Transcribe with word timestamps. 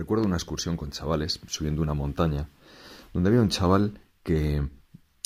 recuerdo 0.00 0.24
una 0.24 0.36
excursión 0.36 0.78
con 0.78 0.90
chavales 0.90 1.40
subiendo 1.46 1.82
una 1.82 1.92
montaña 1.92 2.48
donde 3.12 3.28
había 3.28 3.42
un 3.42 3.50
chaval 3.50 4.00
que 4.22 4.66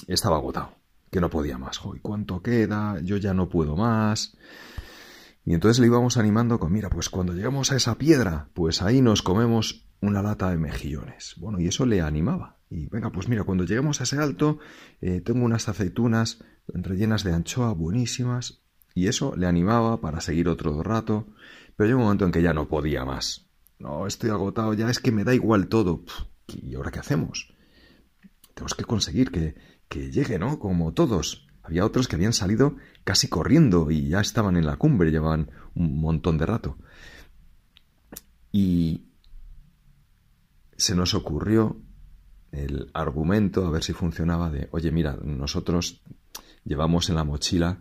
estaba 0.09 0.37
agotado, 0.37 0.77
que 1.13 1.21
no 1.21 1.31
podía 1.31 1.59
más. 1.59 1.81
¿Y 1.95 2.01
cuánto 2.01 2.43
queda? 2.43 2.99
Yo 3.01 3.17
ya 3.17 3.35
no 3.35 3.49
puedo 3.49 3.77
más. 3.77 4.37
Y 5.45 5.55
entonces 5.55 5.79
le 5.79 5.87
íbamos 5.87 6.17
animando 6.17 6.59
con, 6.59 6.73
mira, 6.73 6.91
pues 6.91 7.09
cuando 7.09 7.35
llegamos 7.35 7.71
a 7.71 7.77
esa 7.77 7.97
piedra, 7.97 8.49
pues 8.53 8.83
ahí 8.83 9.01
nos 9.01 9.23
comemos 9.23 9.87
una 10.01 10.23
lata 10.23 10.51
de 10.51 10.57
mejillones. 10.57 11.35
Bueno, 11.39 11.61
y 11.61 11.69
eso 11.69 11.87
le 11.87 12.01
animaba. 12.01 12.57
Y 12.69 12.89
venga, 12.89 13.11
pues 13.11 13.29
mira, 13.29 13.45
cuando 13.45 13.65
lleguemos 13.65 14.01
a 14.01 14.05
ese 14.05 14.19
alto, 14.19 14.59
eh, 15.01 15.21
tengo 15.21 15.45
unas 15.45 15.69
aceitunas 15.69 16.43
rellenas 16.67 17.23
de 17.23 17.33
anchoa 17.33 17.73
buenísimas. 17.75 18.63
Y 18.93 19.07
eso 19.07 19.37
le 19.37 19.47
animaba 19.47 20.01
para 20.01 20.21
seguir 20.21 20.49
otro 20.49 20.83
rato. 20.83 21.29
Pero 21.77 21.87
llegó 21.87 21.99
un 22.01 22.07
momento 22.07 22.25
en 22.25 22.33
que 22.33 22.43
ya 22.43 22.55
no 22.55 22.67
podía 22.67 23.05
más. 23.05 23.44
No, 23.79 24.07
estoy 24.07 24.31
agotado, 24.31 24.75
ya 24.75 24.89
es 24.89 25.01
que 25.01 25.13
me 25.13 25.25
da 25.25 25.35
igual 25.35 25.69
todo. 25.69 26.05
¿Y 26.49 26.75
ahora 26.75 26.91
qué 26.91 26.99
hacemos? 26.99 27.53
Tenemos 28.55 28.75
que 28.75 28.85
conseguir 28.85 29.31
que, 29.31 29.57
que 29.89 30.11
llegue, 30.11 30.39
¿no? 30.39 30.59
Como 30.59 30.93
todos. 30.93 31.47
Había 31.63 31.85
otros 31.85 32.09
que 32.09 32.17
habían 32.17 32.33
salido 32.33 32.77
casi 33.05 33.29
corriendo 33.29 33.91
y 33.91 34.09
ya 34.09 34.21
estaban 34.21 34.57
en 34.57 34.67
la 34.67 34.77
cumbre, 34.77 35.11
llevaban 35.11 35.51
un 35.75 35.99
montón 35.99 36.39
de 36.39 36.47
rato. 36.47 36.79
Y 38.53 39.07
se 40.77 40.95
nos 40.95 41.15
ocurrió 41.15 41.81
el 42.53 42.91
argumento, 42.95 43.67
a 43.67 43.71
ver 43.71 43.83
si 43.83 43.93
funcionaba, 43.93 44.51
de, 44.51 44.69
oye, 44.71 44.93
mira, 44.93 45.19
nosotros 45.23 46.03
llevamos 46.65 47.09
en 47.09 47.17
la 47.17 47.25
mochila 47.25 47.81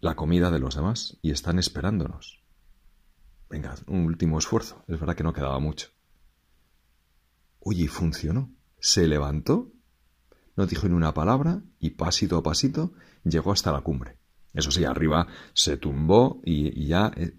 la 0.00 0.16
comida 0.16 0.50
de 0.50 0.58
los 0.58 0.74
demás 0.74 1.16
y 1.22 1.30
están 1.30 1.58
esperándonos. 1.58 2.43
Venga, 3.54 3.76
un 3.86 4.06
último 4.06 4.40
esfuerzo. 4.40 4.82
Es 4.88 4.98
verdad 4.98 5.14
que 5.14 5.22
no 5.22 5.32
quedaba 5.32 5.60
mucho. 5.60 5.90
Oye, 7.60 7.86
funcionó. 7.86 8.50
Se 8.80 9.06
levantó 9.06 9.70
no 10.56 10.66
dijo 10.66 10.88
ni 10.88 10.94
una 10.94 11.14
palabra 11.14 11.62
y 11.78 11.90
pasito 11.90 12.36
a 12.36 12.42
pasito 12.42 12.92
llegó 13.22 13.52
hasta 13.52 13.70
la 13.70 13.82
cumbre. 13.82 14.16
Eso 14.52 14.72
sí, 14.72 14.84
arriba 14.84 15.28
se 15.52 15.76
tumbó 15.76 16.40
y, 16.44 16.88
ya 16.88 17.12
eh, 17.14 17.36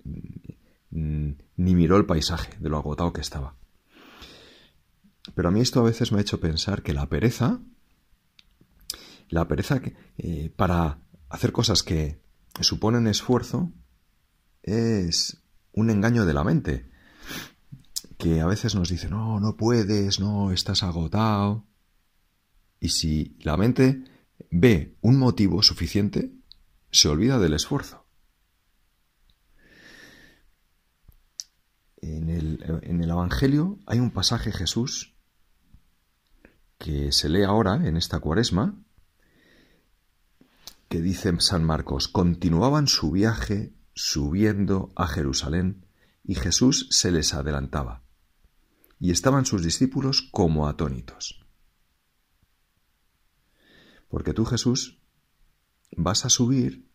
ni 0.89 1.75
miró 1.75 1.97
el 1.97 2.05
paisaje 2.05 2.57
de 2.59 2.69
lo 2.69 2.77
agotado 2.77 3.11
que 3.11 3.21
estaba. 3.21 3.57
Pero 5.33 5.49
a 5.49 5.51
mí 5.51 5.59
esto 5.59 5.81
a 5.81 5.83
veces 5.83 6.13
me 6.13 6.19
ha 6.19 6.21
hecho 6.21 6.39
pensar 6.39 6.81
que 6.81 6.93
la 6.93 7.09
pereza, 7.09 7.59
la 9.27 9.49
pereza 9.49 9.81
eh, 10.17 10.49
para 10.55 10.99
hacer 11.27 11.51
cosas 11.51 11.83
que 11.83 12.21
suponen 12.61 13.05
esfuerzo, 13.07 13.73
es 14.63 15.41
un 15.75 15.89
engaño 15.89 16.25
de 16.25 16.33
la 16.33 16.43
mente, 16.43 16.89
que 18.17 18.41
a 18.41 18.45
veces 18.45 18.75
nos 18.75 18.89
dice, 18.89 19.09
no, 19.09 19.39
no 19.39 19.57
puedes, 19.57 20.19
no, 20.19 20.51
estás 20.51 20.83
agotado. 20.83 21.65
Y 22.79 22.89
si 22.89 23.37
la 23.41 23.57
mente 23.57 24.03
ve 24.49 24.95
un 25.01 25.19
motivo 25.19 25.61
suficiente, 25.61 26.31
se 26.91 27.09
olvida 27.09 27.39
del 27.39 27.53
esfuerzo. 27.53 28.05
En 31.97 32.29
el, 32.29 32.63
en 32.83 33.01
el, 33.03 33.09
Evangelio 33.09 33.79
hay 33.85 33.99
un 33.99 34.11
pasaje 34.11 34.51
Jesús 34.51 35.15
que 36.77 37.11
se 37.11 37.29
lee 37.29 37.43
ahora 37.43 37.75
en 37.87 37.97
esta 37.97 38.19
cuaresma, 38.19 38.79
que 40.87 41.01
dice 41.01 41.33
San 41.39 41.63
Marcos, 41.63 42.07
continuaban 42.07 42.87
su 42.87 43.11
viaje 43.11 43.74
subiendo 43.95 44.91
a 44.95 45.07
Jerusalén 45.07 45.87
y 46.23 46.35
Jesús 46.35 46.87
se 46.91 47.11
les 47.11 47.33
adelantaba, 47.33 48.03
y 48.99 49.11
estaban 49.11 49.45
sus 49.45 49.63
discípulos 49.63 50.27
como 50.31 50.67
atónitos. 50.67 51.45
Porque 54.09 54.33
tú, 54.33 54.45
Jesús, 54.45 54.99
vas 55.95 56.25
a 56.25 56.29
subir, 56.29 56.89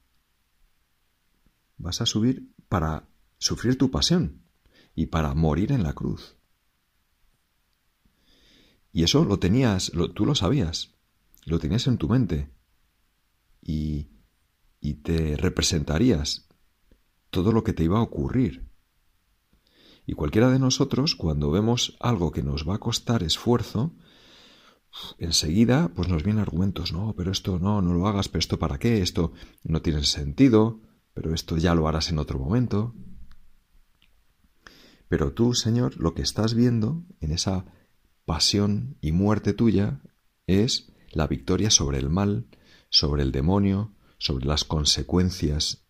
vas 1.79 2.01
a 2.01 2.07
subir 2.07 2.53
para 2.69 3.09
sufrir 3.39 3.79
tu 3.79 3.91
pasión 3.91 4.43
y 4.95 5.07
para 5.07 5.35
morir 5.35 5.73
en 5.73 5.83
la 5.83 5.95
cruz. 5.95 6.37
Y 8.93 9.05
eso 9.05 9.25
lo 9.25 9.39
tenías, 9.39 9.93
tú 10.15 10.27
lo 10.27 10.35
sabías, 10.35 10.95
lo 11.47 11.59
tenías 11.59 11.87
en 11.87 11.97
tu 11.97 12.09
mente 12.09 12.51
y, 13.63 14.11
y 14.81 14.95
te 14.95 15.37
representarías 15.37 16.50
todo 17.31 17.53
lo 17.53 17.65
que 17.65 17.73
te 17.73 17.85
iba 17.85 17.99
a 17.99 18.03
ocurrir. 18.03 18.69
Y 20.07 20.15
cualquiera 20.15 20.51
de 20.51 20.59
nosotros, 20.59 21.15
cuando 21.15 21.51
vemos 21.51 21.97
algo 22.01 22.33
que 22.33 22.43
nos 22.43 22.69
va 22.69 22.75
a 22.75 22.81
costar 22.81 23.23
esfuerzo, 23.23 23.95
enseguida 25.19 25.93
pues 25.95 26.09
nos 26.09 26.25
vienen 26.25 26.43
argumentos, 26.43 26.93
no, 26.93 27.15
pero 27.17 27.31
esto 27.31 27.59
no, 27.59 27.81
no 27.81 27.95
lo 27.95 28.07
hagas, 28.09 28.29
pero 28.29 28.41
esto 28.41 28.59
para 28.59 28.79
qué, 28.79 29.03
esto 29.03 29.33
no 29.63 29.83
tiene 29.83 30.03
sentido, 30.05 30.81
pero 31.15 31.33
esto 31.35 31.57
ya 31.57 31.75
lo 31.75 31.87
harás 31.87 32.11
en 32.11 32.19
otro 32.19 32.39
momento. 32.39 32.95
Pero 35.09 35.33
tú, 35.33 35.55
Señor, 35.55 35.97
lo 35.97 36.15
que 36.15 36.23
estás 36.23 36.55
viendo 36.55 37.05
en 37.21 37.33
esa 37.33 37.67
pasión 38.25 38.97
y 39.01 39.13
muerte 39.13 39.53
tuya 39.53 40.01
es 40.47 40.93
la 41.13 41.27
victoria 41.27 41.71
sobre 41.71 41.99
el 41.99 42.11
mal, 42.11 42.47
sobre 42.89 43.23
el 43.23 43.33
demonio, 43.33 43.95
sobre 44.19 44.47
las 44.47 44.65
consecuencias 44.65 45.85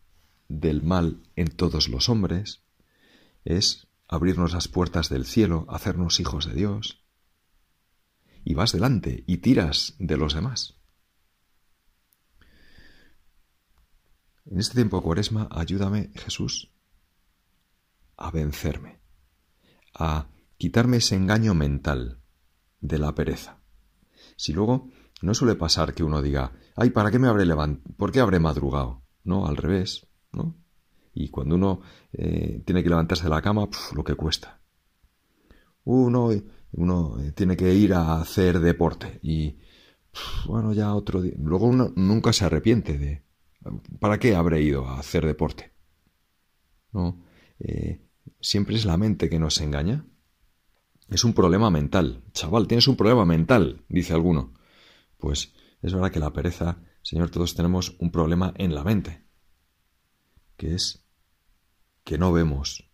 del 0.50 0.82
mal 0.82 1.22
en 1.36 1.48
todos 1.48 1.88
los 1.88 2.08
hombres, 2.08 2.64
es 3.44 3.86
abrirnos 4.08 4.52
las 4.52 4.66
puertas 4.66 5.08
del 5.08 5.24
cielo, 5.24 5.64
hacernos 5.68 6.18
hijos 6.18 6.46
de 6.46 6.54
Dios, 6.54 7.04
y 8.44 8.54
vas 8.54 8.72
delante 8.72 9.22
y 9.26 9.38
tiras 9.38 9.94
de 9.98 10.16
los 10.16 10.34
demás. 10.34 10.76
En 14.44 14.58
este 14.58 14.74
tiempo 14.74 15.00
cuaresma, 15.00 15.48
ayúdame, 15.52 16.10
Jesús, 16.16 16.72
a 18.16 18.32
vencerme, 18.32 19.00
a 19.94 20.28
quitarme 20.58 20.96
ese 20.96 21.14
engaño 21.14 21.54
mental 21.54 22.20
de 22.80 22.98
la 22.98 23.14
pereza. 23.14 23.60
Si 24.34 24.52
luego 24.52 24.88
no 25.22 25.32
suele 25.34 25.54
pasar 25.54 25.94
que 25.94 26.02
uno 26.02 26.22
diga, 26.22 26.52
ay, 26.74 26.90
¿para 26.90 27.12
qué 27.12 27.20
me 27.20 27.28
habré 27.28 27.46
levantado? 27.46 27.94
¿Por 27.96 28.10
qué 28.10 28.18
habré 28.18 28.40
madrugado? 28.40 29.04
No, 29.22 29.46
al 29.46 29.56
revés, 29.56 30.09
Y 31.12 31.28
cuando 31.28 31.56
uno 31.56 31.80
eh, 32.12 32.62
tiene 32.64 32.82
que 32.82 32.88
levantarse 32.88 33.24
de 33.24 33.30
la 33.30 33.42
cama, 33.42 33.68
lo 33.94 34.04
que 34.04 34.14
cuesta. 34.14 34.60
Uno 35.84 36.30
uno 36.72 37.18
eh, 37.20 37.32
tiene 37.32 37.56
que 37.56 37.74
ir 37.74 37.94
a 37.94 38.20
hacer 38.20 38.60
deporte 38.60 39.18
y 39.22 39.58
bueno, 40.46 40.72
ya 40.72 40.94
otro 40.94 41.22
día. 41.22 41.34
Luego 41.38 41.66
uno 41.66 41.92
nunca 41.96 42.32
se 42.32 42.44
arrepiente 42.44 42.98
de 42.98 43.24
¿para 43.98 44.18
qué 44.18 44.34
habré 44.34 44.62
ido 44.62 44.86
a 44.86 44.98
hacer 44.98 45.26
deporte? 45.26 45.72
No, 46.92 47.24
eh, 47.58 48.00
siempre 48.40 48.76
es 48.76 48.84
la 48.84 48.96
mente 48.96 49.28
que 49.28 49.38
nos 49.38 49.60
engaña. 49.60 50.04
Es 51.08 51.24
un 51.24 51.34
problema 51.34 51.70
mental. 51.70 52.22
Chaval, 52.32 52.68
tienes 52.68 52.86
un 52.88 52.96
problema 52.96 53.24
mental, 53.24 53.84
dice 53.88 54.12
alguno. 54.12 54.54
Pues 55.18 55.52
es 55.82 55.92
verdad 55.92 56.10
que 56.10 56.20
la 56.20 56.32
pereza, 56.32 56.78
Señor, 57.02 57.30
todos 57.30 57.54
tenemos 57.54 57.96
un 57.98 58.10
problema 58.10 58.54
en 58.56 58.74
la 58.74 58.84
mente, 58.84 59.19
que 60.60 60.74
es 60.74 60.84
que 62.04 62.18
no 62.18 62.32
vemos 62.32 62.90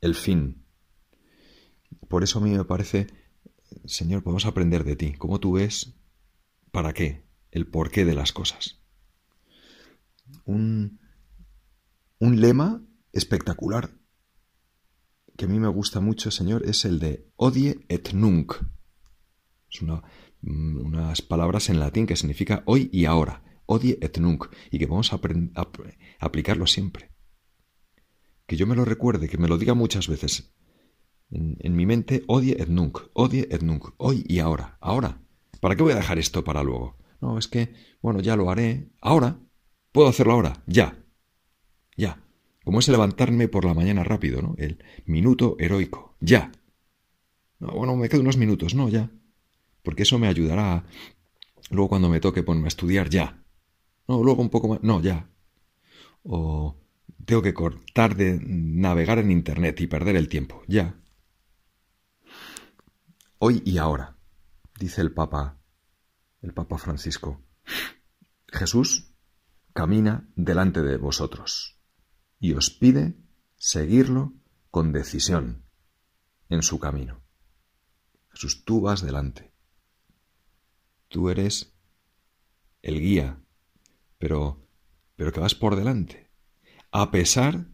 el 0.00 0.14
fin 0.16 0.66
por 2.08 2.22
eso 2.22 2.38
a 2.38 2.42
mí 2.42 2.50
me 2.50 2.64
parece, 2.64 3.08
Señor, 3.84 4.22
podemos 4.22 4.46
aprender 4.46 4.84
de 4.84 4.96
ti, 4.96 5.12
cómo 5.14 5.40
tú 5.40 5.52
ves, 5.52 5.94
para 6.70 6.92
qué, 6.92 7.24
el 7.50 7.66
porqué 7.66 8.04
de 8.04 8.14
las 8.14 8.32
cosas. 8.32 8.80
Un, 10.44 11.00
un 12.18 12.40
lema 12.40 12.82
espectacular 13.12 13.90
que 15.36 15.44
a 15.44 15.48
mí 15.48 15.58
me 15.58 15.68
gusta 15.68 16.00
mucho, 16.00 16.30
Señor, 16.30 16.64
es 16.66 16.84
el 16.84 16.98
de 16.98 17.28
odie 17.36 17.84
et 17.88 18.12
nunc. 18.14 18.54
Es 19.70 19.82
unas 20.42 21.22
palabras 21.22 21.68
en 21.68 21.80
latín 21.80 22.06
que 22.06 22.16
significa 22.16 22.62
hoy 22.66 22.88
y 22.92 23.04
ahora. 23.04 23.42
Odie 23.66 23.98
et 24.00 24.18
nunc. 24.18 24.46
Y 24.70 24.78
que 24.78 24.86
vamos 24.86 25.12
a, 25.12 25.16
a 25.16 25.68
aplicarlo 26.20 26.66
siempre. 26.66 27.10
Que 28.46 28.56
yo 28.56 28.66
me 28.66 28.76
lo 28.76 28.84
recuerde, 28.84 29.28
que 29.28 29.38
me 29.38 29.48
lo 29.48 29.58
diga 29.58 29.74
muchas 29.74 30.08
veces 30.08 30.56
en, 31.30 31.76
mi 31.76 31.86
mente, 31.86 32.22
odie 32.26 32.56
et 32.60 32.68
nunc, 32.68 32.98
odie 33.12 33.46
et 33.50 33.62
nunc, 33.62 33.94
hoy 33.96 34.24
y 34.28 34.38
ahora, 34.38 34.78
ahora. 34.80 35.22
¿Para 35.60 35.74
qué 35.74 35.82
voy 35.82 35.92
a 35.92 35.96
dejar 35.96 36.18
esto 36.18 36.44
para 36.44 36.62
luego? 36.62 36.96
No, 37.20 37.38
es 37.38 37.48
que, 37.48 37.72
bueno, 38.02 38.20
ya 38.20 38.36
lo 38.36 38.50
haré, 38.50 38.90
ahora. 39.00 39.38
Puedo 39.92 40.08
hacerlo 40.08 40.34
ahora, 40.34 40.62
ya, 40.66 41.02
ya. 41.96 42.22
Como 42.64 42.80
es 42.80 42.88
levantarme 42.88 43.48
por 43.48 43.64
la 43.64 43.74
mañana 43.74 44.04
rápido, 44.04 44.42
¿no? 44.42 44.54
El 44.58 44.82
minuto 45.06 45.56
heroico, 45.58 46.16
ya. 46.20 46.52
No, 47.58 47.68
bueno, 47.72 47.96
me 47.96 48.08
quedo 48.08 48.20
unos 48.20 48.36
minutos, 48.36 48.74
no, 48.74 48.88
ya. 48.88 49.10
Porque 49.82 50.02
eso 50.02 50.18
me 50.18 50.28
ayudará 50.28 50.84
luego 51.70 51.88
cuando 51.88 52.08
me 52.08 52.20
toque 52.20 52.42
ponerme 52.42 52.66
a 52.66 52.68
estudiar, 52.68 53.08
ya. 53.08 53.42
No, 54.08 54.22
luego 54.22 54.42
un 54.42 54.50
poco 54.50 54.68
más, 54.68 54.82
no, 54.82 55.00
ya. 55.00 55.28
O 56.22 56.76
tengo 57.24 57.42
que 57.42 57.54
cortar 57.54 58.16
de 58.16 58.38
navegar 58.40 59.18
en 59.18 59.30
Internet 59.30 59.80
y 59.80 59.86
perder 59.86 60.16
el 60.16 60.28
tiempo, 60.28 60.62
ya. 60.68 61.00
hoy 63.38 63.62
y 63.64 63.78
ahora, 63.78 64.16
dice 64.78 65.02
el 65.02 65.12
Papa, 65.12 65.58
el 66.40 66.54
Papa 66.54 66.78
Francisco. 66.78 67.42
Jesús 68.48 69.12
camina 69.72 70.28
delante 70.36 70.82
de 70.82 70.96
vosotros 70.96 71.78
y 72.38 72.54
os 72.54 72.70
pide 72.70 73.16
seguirlo 73.56 74.32
con 74.70 74.92
decisión 74.92 75.64
en 76.48 76.62
su 76.62 76.78
camino. 76.78 77.22
Jesús, 78.30 78.64
tú 78.64 78.80
vas 78.80 79.02
delante. 79.02 79.52
Tú 81.08 81.30
eres 81.30 81.74
el 82.82 83.00
guía, 83.00 83.40
pero, 84.18 84.68
pero 85.16 85.32
que 85.32 85.40
vas 85.40 85.54
por 85.54 85.76
delante, 85.76 86.30
a 86.90 87.10
pesar 87.10 87.68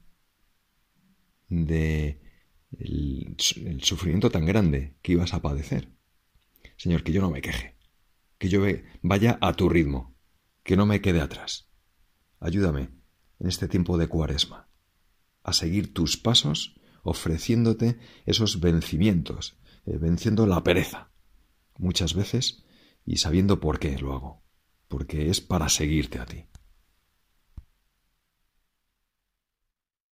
de 1.49 2.21
el, 2.79 3.37
sufrimiento 3.83 4.31
tan 4.31 4.47
grande 4.47 4.97
que 5.03 5.13
ibas 5.13 5.35
a 5.35 5.43
padecer. 5.43 5.93
Señor, 6.77 7.03
que 7.03 7.13
yo 7.13 7.21
no 7.21 7.31
me 7.31 7.43
queje, 7.43 7.77
que 8.39 8.49
yo 8.49 8.63
vaya 9.03 9.39
a 9.41 9.53
tu 9.53 9.69
ritmo, 9.69 10.17
que 10.63 10.77
no 10.77 10.87
me 10.87 11.01
quede 11.01 11.21
atrás. 11.21 11.69
Ayúdame 12.41 12.91
en 13.39 13.49
este 13.49 13.69
tiempo 13.69 13.99
de 13.99 14.09
cuaresma 14.09 14.69
a 15.43 15.53
seguir 15.53 15.93
tus 15.93 16.17
pasos 16.17 16.81
ofreciéndote 17.03 17.99
esos 18.27 18.61
vencimientos, 18.61 19.59
eh, 19.87 19.99
venciendo 19.99 20.47
la 20.47 20.63
pereza, 20.63 21.11
muchas 21.77 22.15
veces 22.15 22.65
y 23.05 23.17
sabiendo 23.17 23.59
por 23.59 23.81
qué 23.81 23.99
lo 23.99 24.13
hago, 24.15 24.42
porque 24.93 25.31
es 25.31 25.41
para 25.41 25.71
seguirte 25.71 26.19
a 26.19 26.27
ti. 26.27 26.45